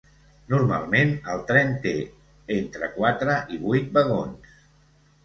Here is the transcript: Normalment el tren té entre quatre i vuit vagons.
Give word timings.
Normalment 0.51 1.11
el 1.33 1.43
tren 1.51 1.75
té 1.83 1.91
entre 2.55 2.89
quatre 2.97 3.37
i 3.57 3.61
vuit 3.67 3.93
vagons. 3.99 4.49